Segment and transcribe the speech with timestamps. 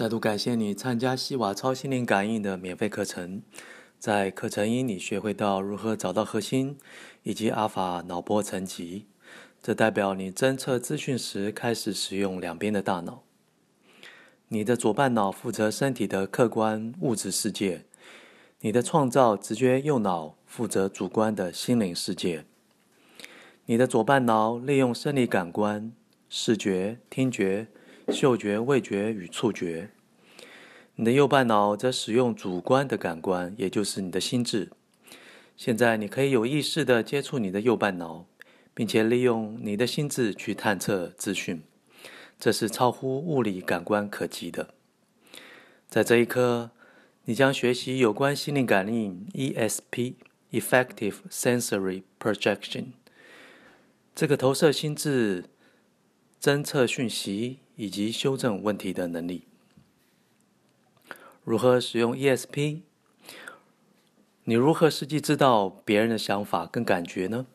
[0.00, 3.42] 再度感谢你参加西瓦超心灵感应的免费课程。
[3.98, 6.78] 在课程一，你学会到如何找到核心，
[7.22, 9.04] 以及阿法脑波层级。
[9.62, 13.24] 这代表你侦测资讯时开始使用两边的大脑。
[14.48, 17.84] 你的左半脑负责身体的客观物质世界，
[18.60, 22.46] 你的创造直觉右脑负责主观的心灵世界。
[23.66, 25.92] 你的左半脑利用生理感官，
[26.30, 27.66] 视觉、听觉。
[28.10, 29.90] 嗅觉、味觉与触觉，
[30.96, 34.70] 你的右半脑则使用主观的感官，也就是你的心智。
[35.56, 38.26] 现在你可以有意识的接触你的右半脑，
[38.74, 41.62] 并且利用你的心智去探测资讯，
[42.38, 44.74] 这是超乎物理感官可及的。
[45.88, 46.72] 在这一刻，
[47.26, 52.86] 你将学习有关心灵感应 （ESP，Effective Sensory Projection）
[54.14, 55.44] 这个投射心智
[56.42, 57.60] 侦测讯息。
[57.80, 59.44] 以及修正问题的能力。
[61.44, 62.82] 如何使用 ESP？
[64.44, 67.46] 你如何实际知道别人的想法跟感觉呢？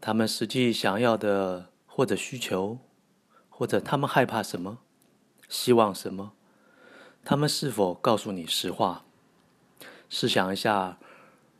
[0.00, 2.80] 他们实际想要的或者需求，
[3.48, 4.78] 或者他们害怕什么，
[5.48, 6.32] 希望什么？
[7.24, 9.04] 他们是否告诉你实话？
[10.08, 10.98] 试想一下，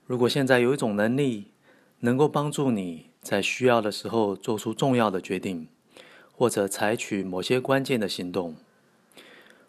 [0.06, 1.52] 如果现在有一种能力，
[2.00, 5.68] 能够帮助你在需要的时候做出重要的决定。
[6.38, 8.54] 或者采取某些关键的行动，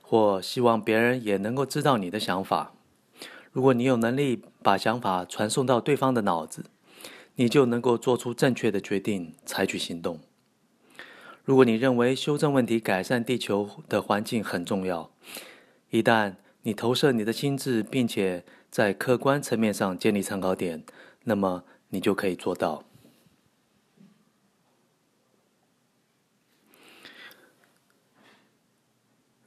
[0.03, 2.73] 或希望别人也能够知道你的想法。
[3.52, 6.66] 如果你有能力把想法传送到对方的脑子，
[7.38, 10.20] 你就能够做出正确的决定，采取行动。
[11.44, 15.09] 如果你认为修正问题、改善地球的环境很重要，
[15.90, 20.84] 一旦你投射你的心智，并且在客观层面上建立参考点，
[21.23, 22.84] 那么你就可以做到。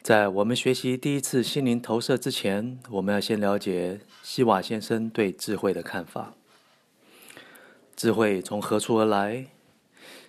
[0.02, 6.34] 在我们学习第一次心灵投射之前，我们要先了解西瓦先生对智慧的看法。
[7.94, 9.46] 智慧从何处而来？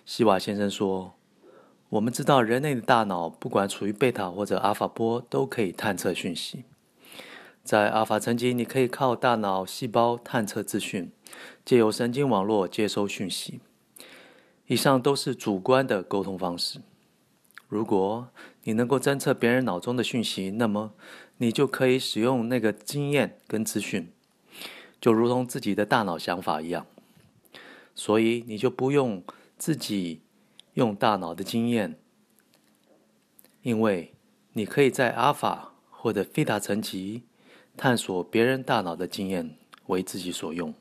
[0.06, 1.14] 西瓦先生说
[1.90, 6.62] ：“我们知道人类的大脑，不管处于贝塔或者阿法波，都可以探测讯息。
[7.64, 11.10] 在阿法层级，你可以靠大脑细胞探测资讯，
[11.64, 13.58] 借由神经网络接收讯息。
[14.68, 16.80] 以上都是主观的沟通方式。”
[17.66, 18.28] 如果
[18.64, 20.92] 你能够侦测别人脑中的讯息，那么
[21.38, 24.10] 你就可以使用那个经验跟资讯，
[25.00, 26.86] 就如同自己的大脑想法一样。
[27.94, 29.22] 所以你就不用
[29.56, 30.20] 自己
[30.72, 31.96] 用大脑的经验，
[33.62, 34.12] 因为
[34.54, 37.22] 你可以在阿法或者费塔层级
[37.76, 40.74] 探索别人大脑的经验为自己所用，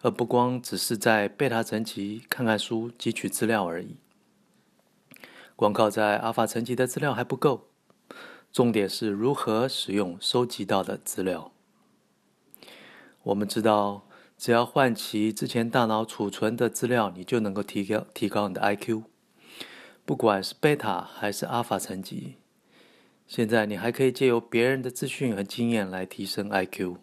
[0.00, 3.96] 而不光只是在贝塔层级看看书、汲取资料而已。
[5.56, 7.68] 光靠在阿法层级的资料还不够，
[8.52, 11.50] 重点是如何使用收集到的资料。
[13.22, 14.06] 我们知道，
[14.36, 19.04] 只要唤起之前大脑储存的资料，你就能够提高提高你的 IQ，
[20.04, 22.36] 不管是贝塔还是阿法层级。
[23.26, 26.96] 现在你还可以借由别人的资讯和经验来提升 IQ。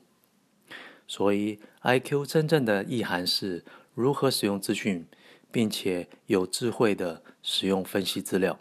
[1.07, 3.65] 所以，IQ 真正的意涵是
[3.95, 5.05] 如何使用资讯。
[5.53, 8.59] 并且有智慧的使用分析资料，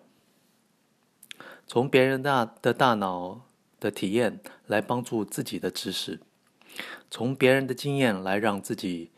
[1.67, 3.47] 从别人大的大脑
[3.81, 6.21] 的体验来帮助自己的知识，
[7.11, 9.11] 从别人的经验来让自己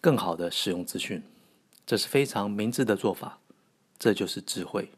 [0.00, 1.22] 更好的使用资讯，
[1.84, 3.40] 这是非常明智的做法。
[3.98, 4.90] 这就是智慧，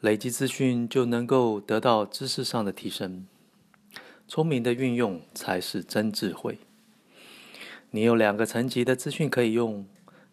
[0.00, 3.26] 累积资讯就能够得到知识上的提升，
[4.28, 6.58] 聪明的运用才是真智慧。
[7.92, 9.86] 你有两个层级的资讯可以用。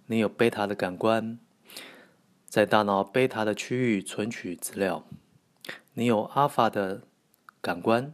[0.06, 1.38] 你有贝塔的感官，
[2.46, 5.04] 在大脑贝塔的区域存取资料；
[5.96, 7.02] 你有阿法的
[7.60, 8.14] 感官，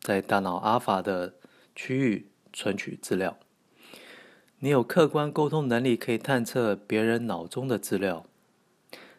[0.00, 1.34] 在大脑阿法的
[1.74, 3.36] 区域存取资料。
[4.60, 8.26] 你有客观沟通能力，可以探测别人脑中的资料。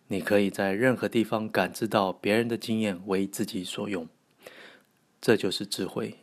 [0.07, 4.07] 你可以在任何地方感知到别人的经验，为自己所用。
[5.19, 6.19] 这就是智慧。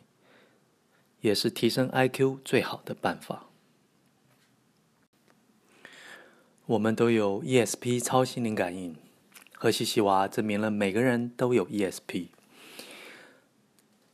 [1.23, 3.45] 也是提升 IQ 最好的办法。
[6.65, 8.97] 我们都有 ESP 超心灵感应，
[9.53, 12.27] 荷西西娃证明了每个人都有 ESP。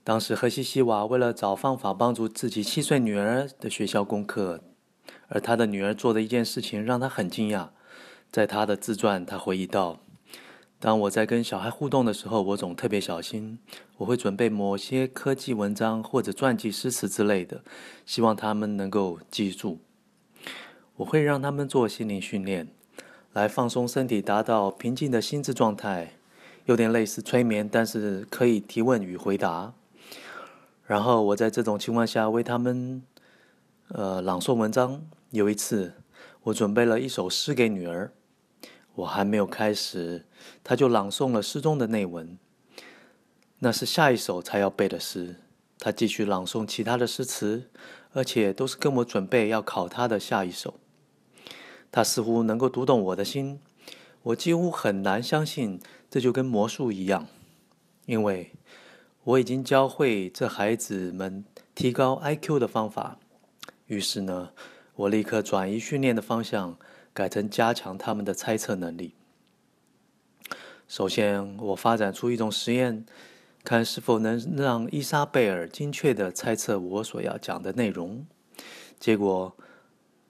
[0.03, 4.61] 当时荷西西娃为了找方法帮助自己七岁女儿的学校功课，
[5.29, 7.69] 而他的女儿做的一件事情让他很惊讶。
[8.31, 9.99] 在他的自传，他回忆道。
[10.79, 13.59] 当我在跟小孩互动的时候，我总特别小心。
[13.97, 17.61] 我会准备某些科技文章或者传记诗词之类的，
[18.05, 19.79] 希望他们能够记住。
[20.95, 22.69] 我会让他们做心灵训练，
[23.33, 26.13] 来放松身体，达到平静的心智状态，
[26.63, 29.73] 有点类似催眠，但是可以提问与回答。
[30.85, 33.03] 然后我在这种情况下为他们
[33.89, 35.01] 呃朗诵文章。
[35.31, 35.93] 有一次，
[36.43, 38.11] 我准备了一首诗给女儿，
[38.99, 40.25] 我还没有开始，
[40.63, 42.37] 他就朗诵了诗中的内文。
[43.59, 45.35] 那是下一首才要背的诗。
[45.77, 47.69] 他继续朗诵其他的诗词，
[48.11, 50.75] 而且都是跟我准备要考他的下一首。
[51.91, 53.61] 他似乎能够读懂我的心。
[54.23, 55.79] 我几乎很难相信，
[56.09, 57.27] 这就跟魔术一样，
[58.05, 58.51] 因为
[59.23, 63.17] 我已经教会这孩子们提高 IQ 的方法。
[63.85, 64.51] 于是呢，
[64.95, 66.77] 我立刻转移训练的方向，
[67.19, 69.13] 改成加强他们的猜测能力。
[70.87, 73.05] 首先，我发展出一种实验，
[73.65, 78.25] 看是否能让伊莎贝尔精确地猜测我所要讲的内容。
[78.97, 79.53] 结果，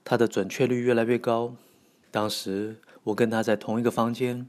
[0.04, 1.54] 他的准确率越来越高。
[2.10, 2.78] 当时。
[3.04, 4.48] 我跟他在同一个房间，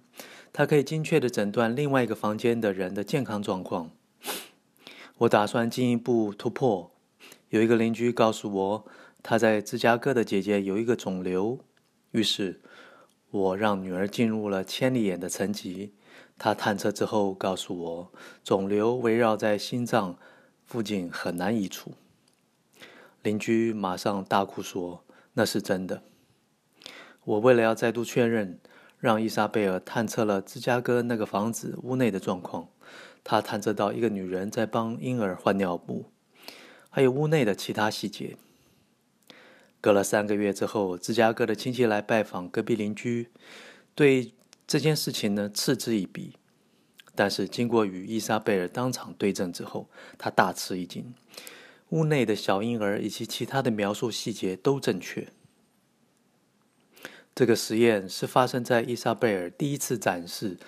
[0.52, 3.90] 他可以精确的诊断另外一个房间的人的健康状况。
[5.18, 6.90] 我打算进一步突破。
[7.50, 8.84] 有一个邻居告诉我，
[9.22, 11.60] 他在芝加哥的姐姐有一个肿瘤。
[12.12, 12.60] 于是，
[13.30, 15.94] 我让女儿进入了千里眼的层级。
[16.36, 18.12] 她探测之后告诉我，
[18.42, 20.16] 肿瘤围绕在心脏
[20.64, 21.92] 附近，很难移除。
[23.22, 25.04] 邻居马上大哭说
[25.34, 26.02] ：“那是真的。”
[27.24, 28.58] 我为了要再度确认，
[28.98, 32.68] 让伊莎贝尔探测了芝加哥那个房子屋内的状况。
[33.22, 36.06] 他探测到一个女人在帮婴儿换尿布，
[36.88, 38.36] 还有屋内的其他细节。
[39.80, 43.28] 隔了三个月之后，芝加哥的亲戚来拜访隔壁邻居，
[43.94, 44.34] 对
[44.66, 46.34] 这件事情呢嗤之以鼻。
[47.14, 51.12] 但是经过与伊莎贝尔当场对证之后，他大吃一惊：
[51.90, 55.26] 屋内的小婴儿以及其他的描述细节都正确。
[57.34, 60.58] 这个实验是发生在伊莎贝尔第一次展示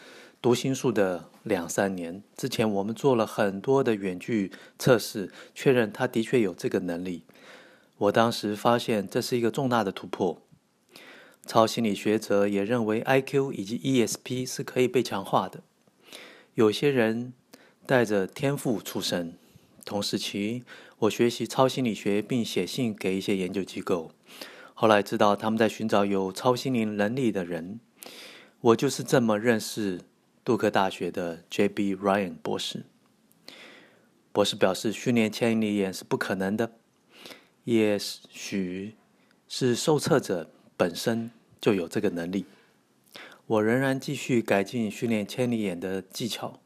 [0.40, 2.70] 读心术的两三年之前。
[2.70, 7.24] 我们做了很多的远距测试，确认他的确有这个能力。
[8.02, 10.42] 我当时发现这是一个重大的突破。
[11.46, 15.62] 超心理学者也认为 IQ 以及 ESP 是可以被强化的。
[16.54, 17.32] 有些人
[17.86, 19.34] 带着天赋出生。
[19.84, 20.62] 同时期，
[20.98, 24.10] 我学习超心理学，并写信给一些研究机构。
[24.74, 27.80] 后来知道他们在寻找有超心灵能力的人，
[28.60, 30.00] 我就是这么认识
[30.44, 31.96] 杜克大学的 J.B.
[31.96, 32.84] Ryan 博士。
[34.32, 36.72] 博士表示，训练千里眼是不可能的，
[37.64, 38.94] 也许
[39.46, 41.30] 是受测者本身
[41.60, 42.46] 就有这个能力。
[43.46, 46.60] 我仍然继续改进训练千里眼的技巧。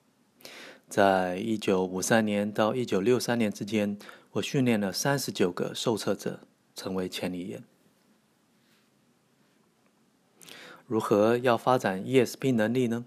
[0.88, 3.98] 在一九五三年到一九六三年之间，
[4.32, 6.40] 我训练了三十九个受测者
[6.74, 7.64] 成为千里眼。
[10.86, 13.04] 如何要发展 ESP 能力呢？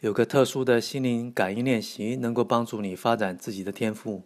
[0.00, 4.22] 有个特殊的心灵感应练习，能够帮助你发展自己的天赋。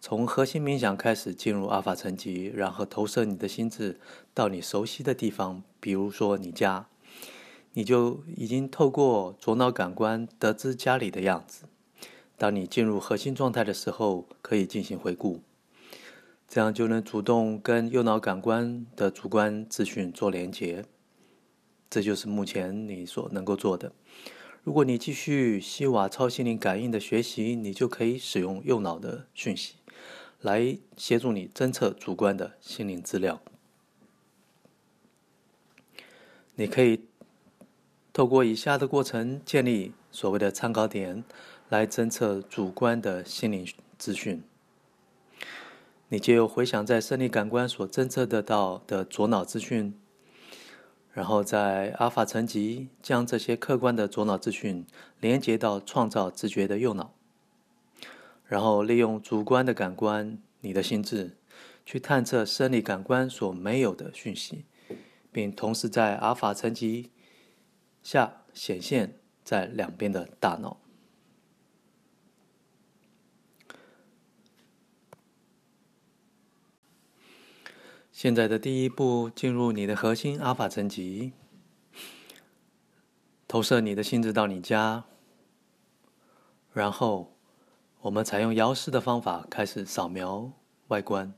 [0.00, 3.98] 从核心冥想开始，进入阿法层级，然后投射你的心智
[4.32, 6.86] 到你熟悉的地方，比如说你家，
[7.72, 11.64] 你就已经透过左脑感官得知家里的样子。
[12.36, 15.40] 当你进入核心状态的时候，可以进行回顾，
[16.46, 20.84] 这样就能主动跟右脑感官的主观资讯做连接。
[21.90, 23.92] 这就是目前你所能够做的。
[24.62, 29.76] 如果你继续西瓦超心灵感应的学习，你就可以使用右脑的讯息
[30.40, 33.40] 来协助你侦测主观的心灵资料。
[36.54, 37.04] 你可以
[38.12, 41.22] 透过以下的过程建立所谓的参考点，
[41.68, 43.66] 来侦测主观的心灵
[43.96, 44.42] 资讯。
[46.08, 49.94] 你就回想在生理感官所侦测得到的左脑资讯。
[51.12, 54.86] 然后在阿法层级，将这些客观的左脑资讯
[55.20, 57.12] 连接到创造直觉的右脑，
[58.48, 61.36] 然后利用主观的感官，你的心智，
[61.84, 64.64] 去探测生理感官所没有的讯息，
[65.30, 67.10] 并同时在阿尔法层级
[68.02, 70.80] 下显现在两边的大脑。
[78.10, 81.32] 现在的第一步，进入你的核心阿尔法层级，
[83.46, 85.04] 投射你的心智到你家，
[86.72, 87.37] 然后
[88.02, 90.52] 我们采用摇视的方法开始扫描
[90.88, 91.34] 外观。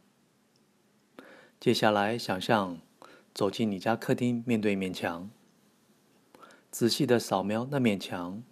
[1.59, 2.81] 接下来，想象
[3.33, 5.31] 走进你家客厅，面对面墙，
[6.71, 8.43] 仔细的扫描那面墙，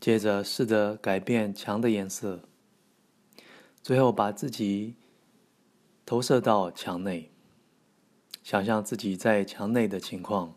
[0.00, 2.40] 接着试着改变墙的颜色，
[3.82, 4.96] 最后把自己。
[6.06, 7.30] 投射到墙内，
[8.42, 10.56] 想象自己在墙内的情况，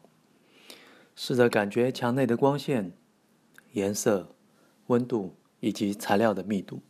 [1.13, 2.93] 试着感觉墙内的光线、
[3.73, 4.33] 颜色、
[4.87, 6.81] 温度以及材料的密度。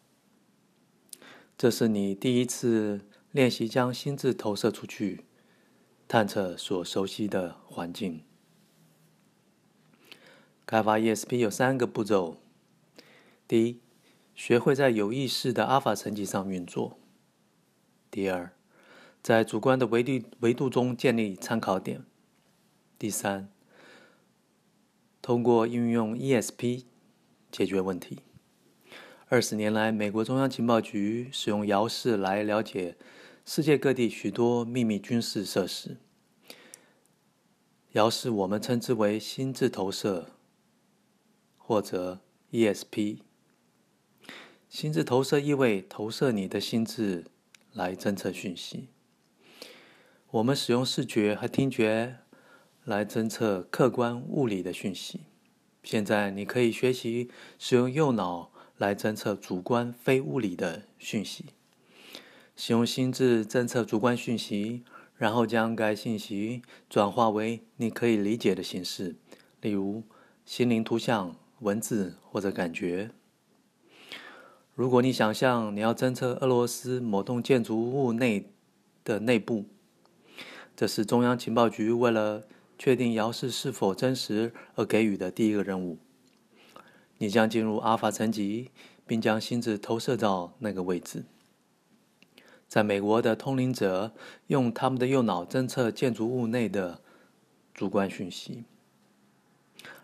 [1.56, 3.02] 这是你第一次
[3.32, 5.26] 练习将心智投射出去，
[6.08, 8.24] 探测所熟悉的环境。
[10.66, 12.42] 开发 ESP 有三个步骤：
[13.48, 13.82] 第一，
[14.34, 16.98] 学会在有意识的阿法层级上运作；
[18.10, 18.54] 第二，
[19.22, 22.00] 在主观的维度维度中建立参考点；
[22.98, 23.52] 第三，
[25.22, 26.86] 通过运用 ESP
[27.52, 28.20] 解决问题。
[29.32, 32.98] 二十年来，美国中央情报局使用遥视来了解
[33.46, 35.96] 世界各地许多秘密军事设施。
[37.94, 40.32] 遥视我们称之为心智投射。
[41.58, 42.20] 或者
[42.52, 43.20] ESP，
[44.68, 47.24] 心智投射意味投射你的心智
[47.72, 48.90] 来侦测讯息。
[50.32, 52.18] 我们使用视觉和听觉
[52.84, 55.22] 来侦测客观物理的讯息。
[55.84, 58.51] 现在你可以学习使用右脑
[58.82, 61.46] 来侦测主观非物理的讯息。
[62.56, 64.84] 使用心智侦测主观讯息，
[65.16, 69.16] 然后将该信息转化为你可以理解的形式，
[69.62, 70.04] 例如
[70.44, 71.36] 心灵图像。
[71.62, 73.12] 文字或者感觉。
[74.74, 78.52] 如果你想象你要侦测俄罗斯某栋建筑物内
[79.04, 79.66] 的内部，
[80.76, 82.48] 这是中央情报局为了
[82.80, 86.00] 确定遥视是否真实而给予的第一个任务。
[87.22, 88.72] 你将进入阿法层级，
[89.06, 91.24] 并将心智投射到那个位置。
[92.68, 94.16] 在美国的通灵者
[94.48, 97.00] 用他们的右脑侦测建筑物内的
[97.76, 98.64] 主观讯息。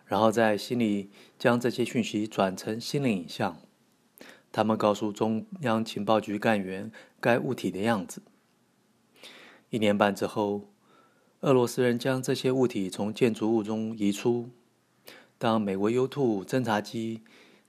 [0.06, 1.10] 然后在心里
[1.40, 3.58] 将这些讯息转成心灵影像，
[4.52, 8.22] 他们告诉中央情报局干员该物体的样子。
[9.72, 10.70] 一年半之后，
[11.40, 14.52] 俄罗斯人将这些物体从建筑物中移出。
[15.38, 17.22] 当美国 U-2 侦察机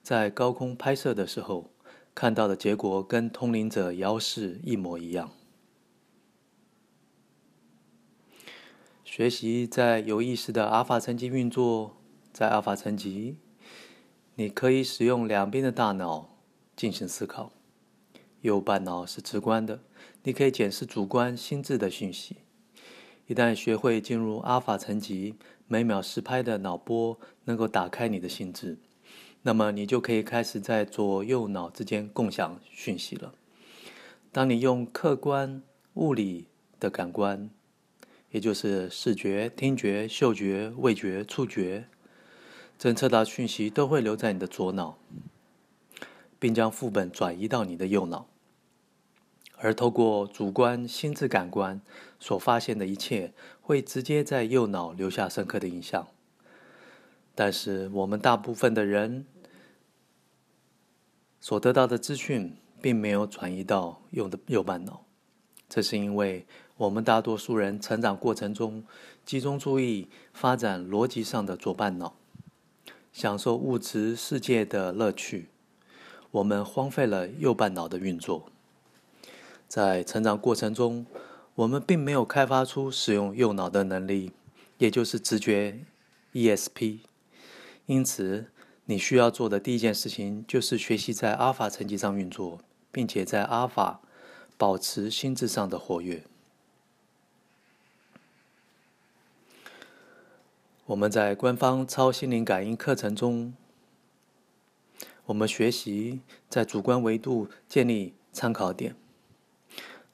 [0.03, 1.71] 在高空拍摄的时候，
[2.15, 5.31] 看到的结果跟通灵者遥视一模一样。
[9.05, 11.95] 学习在有意识的阿尔法层级运作。
[12.31, 13.39] 在阿尔法层级，
[14.37, 16.37] 你可以使用两边的大脑
[16.77, 17.51] 进行思考。
[18.43, 19.81] 右半脑是直观的，
[20.23, 22.37] 你可以检视主观心智的讯息。
[23.27, 25.35] 一旦学会进入阿尔法层级，
[25.69, 28.79] 每秒十拍的脑波能够打开你的心智，
[29.43, 33.35] 那么你就可以开始在左右脑之间共享讯息了。
[34.33, 35.63] 当你用客观
[35.95, 36.47] 物理
[36.81, 37.51] 的感官，
[38.31, 41.87] 也就是视觉、听觉、嗅觉、味觉、触觉。
[42.79, 44.97] 侦测到讯息都会留在你的左脑，
[46.39, 48.29] 并将副本转移到你的右脑，
[49.57, 51.81] 而透过主观心智感官
[52.19, 56.07] 所发现的一切，会直接在右脑留下深刻的印象。
[57.35, 59.25] 但是，我们大部分的人
[61.41, 65.05] 所得到的资讯，并没有转移到右的右半脑，
[65.69, 66.47] 这是因为
[66.77, 68.85] 我们大多数人成长过程中
[69.25, 72.15] 集中注意发展逻辑上的左半脑。
[73.11, 75.49] 享受物质世界的乐趣，
[76.31, 78.51] 我们荒废了右半脑的运作。
[79.67, 81.05] 在成长过程中，
[81.59, 84.31] 我们并没有开发出使用右脑的能力，
[84.79, 85.81] 也就是直觉
[86.33, 87.01] （ESP）。
[87.87, 88.53] 因此，
[88.85, 92.61] 你需要做的第一件事情就是学习在阿尔法层级上运作，
[92.93, 94.01] 并且在阿尔法
[94.57, 96.23] 保持心智上的活跃。
[100.87, 103.53] 我们在官方超心灵感应课程中，
[105.27, 108.95] 我们学习在主观维度建立参考点。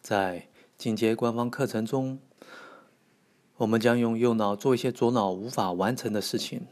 [0.01, 0.49] 在
[0.85, 2.19] 进阶官方课程中，
[3.57, 6.67] 我们将用右脑做一些左脑无法完成的事情，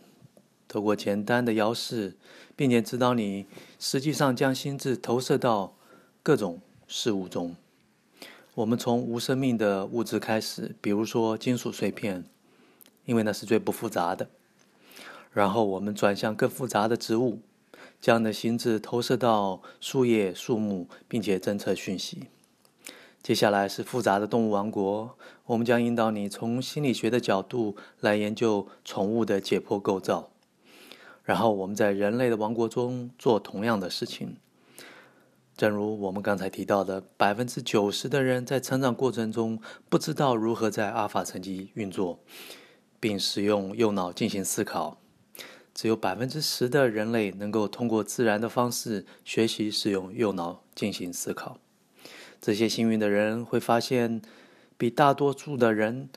[0.68, 2.14] 透过简单的摇视，
[2.54, 3.46] 并且指导你
[3.78, 5.74] 实际上将心智投射到
[6.22, 7.56] 各种事物中。
[8.54, 12.22] 我们从无生命的物质开始，比如说金属碎片。
[13.06, 14.28] 因为那是最不复杂的。
[15.32, 17.40] 然后我们转向更复杂的植物，
[17.98, 22.26] 将你的心智投射到树叶、树木，并且侦测讯息。
[23.22, 30.30] 接下来是复杂的动物王国，我们将引导你从心理学的角度来研究宠物的解剖构造。
[31.22, 34.36] 然后我们在人类的王国中做同样的事情。
[35.56, 42.18] 正如我们刚才提到的，百分之九十的人在成长过程中不知道如何在阿尔法层级运作。
[43.02, 44.96] 并使用右脑进行思考，
[45.74, 51.58] 只有百分之十的人类能够通过自然的方式学习使用右脑进行思考。
[52.42, 54.20] 这些幸运的人会发现，
[54.76, 56.08] 比大多数的人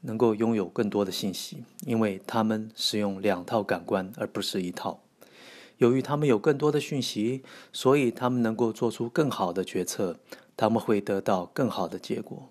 [0.00, 5.00] 能够拥有更多的信息，因为他们使用两套感官而不是一套。
[5.76, 10.18] 由于他们有更多的讯息，所以他们能够做出更好的决策，
[10.56, 12.48] 他们会得到更好的结果。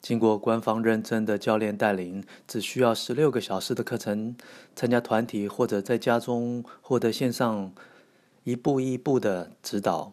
[0.00, 4.36] 经过官方认证的教练带领，只需要十六个小时的课程，
[4.76, 7.72] 参加团体或者在家中获得线上
[8.44, 10.12] 一步一步的指导，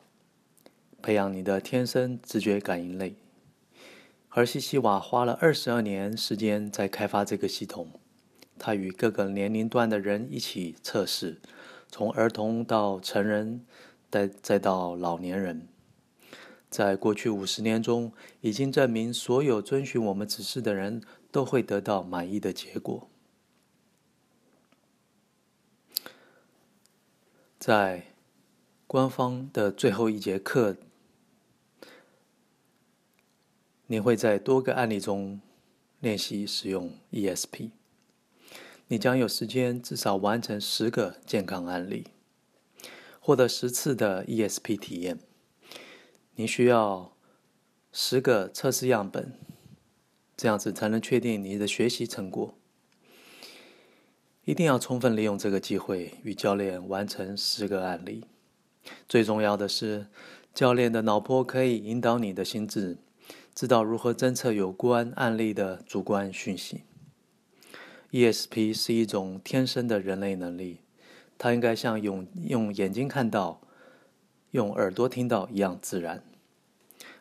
[1.02, 3.16] 培养你的天生直觉感应类。
[4.30, 7.90] 而西西瓦花了二十二年时间在开发这个系统，
[8.58, 11.42] 他与各个年龄段的人一起测试，
[11.90, 13.66] 从儿童到成人，
[14.12, 15.68] 再再到老年人。
[16.70, 21.02] 在过去五十年中，已经证明所有遵循我们指示的人
[21.32, 23.10] 都会得到满意的结果。
[27.58, 28.14] 在
[28.86, 30.78] 官方的最后一节课，
[33.92, 35.42] 你会在多个案例中
[36.00, 37.72] 练习使用 ESP。
[38.88, 42.06] 你将有时间至少完成十个健康案例，
[43.20, 45.18] 获得十次的 ESP 体验。
[46.36, 47.16] 你需要
[47.92, 49.34] 十个测试样本，
[50.38, 52.54] 这样子才能确定你的学习成果。
[54.46, 58.26] 一定要充分利用这个机会，与教练完成十个案例。
[59.08, 60.06] 最重要的是，
[60.54, 62.98] 教练的脑波可以引导你的心智，
[63.60, 66.84] 知道如何侦测有关案例的主观讯息。
[68.12, 70.80] ESP 是一种天生的人类能力，
[71.38, 73.60] 它应该像用用眼睛看到、
[74.52, 76.24] 用耳朵听到一样自然。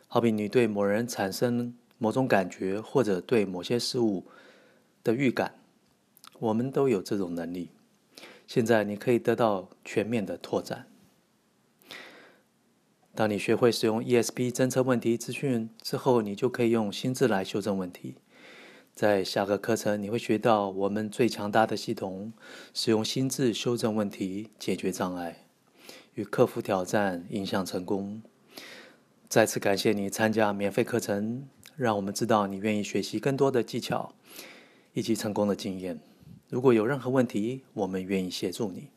[0.07, 4.23] 好比你对某人产生某种感觉，或者对某些事物
[5.03, 5.55] 的预感，
[6.39, 7.71] 我们都有这种能力。
[8.47, 10.87] 现在你可以得到全面的拓展。
[13.19, 18.15] 当你学会使用 ESP 侦测问题资讯之后，你就可以用心智来修正问题。
[18.93, 22.31] 在下个课程，你会学到我们最强大的系统——
[22.73, 25.43] 使用心智修正问题、解决障碍
[26.13, 28.21] 与克服挑战，影响成功。
[29.27, 34.13] 再次感谢你参加免费课程，让我们知道你愿意学习更多的技巧
[34.93, 35.99] 以及成功的经验。
[36.47, 38.87] 如果有任何问题，我们愿意协助你。